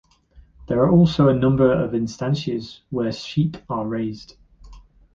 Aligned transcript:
There 0.67 0.79
are 0.79 0.89
also 0.89 1.27
a 1.27 1.33
number 1.35 1.71
of 1.71 1.91
"estancias", 1.93 2.79
where 2.89 3.11
sheep 3.11 3.57
are 3.69 3.85
raised. 3.85 4.35